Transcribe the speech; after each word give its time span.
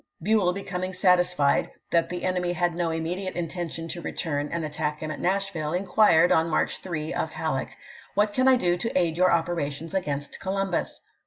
Buell, 0.19 0.51
becoming 0.51 0.93
satis 0.93 1.31
fied 1.35 1.69
that 1.91 2.09
the 2.09 2.23
enemy 2.23 2.53
had 2.53 2.73
no 2.73 2.89
immediate 2.89 3.35
intention 3.35 3.87
to 3.89 4.01
return 4.01 4.49
and 4.51 4.65
attack 4.65 4.99
him 4.99 5.11
at 5.11 5.19
Nashville, 5.19 5.73
inquired, 5.73 6.31
on 6.31 6.49
March 6.49 6.79
3, 6.79 7.13
of 7.13 7.29
Halleck:" 7.29 7.77
What 8.15 8.33
can 8.33 8.47
I 8.47 8.55
do 8.55 8.77
to 8.77 8.89
aid 8.99 9.15
your 9.15 9.27
1862. 9.29 9.29
operations 9.29 9.93
against 9.93 10.39
Columbus 10.39 11.01